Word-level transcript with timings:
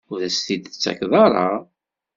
Ur 0.11 0.19
as-t-id-tettakeḍ 0.27 1.11
ara? 1.25 1.49